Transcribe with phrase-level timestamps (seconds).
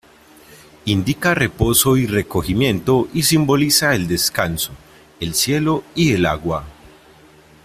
[0.85, 4.71] Indica reposo y recogimiento y simboliza el descanso,
[5.19, 6.65] el cielo y el agua.